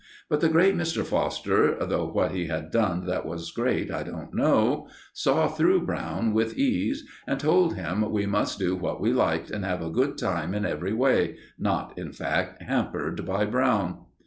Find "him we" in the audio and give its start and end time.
7.75-8.25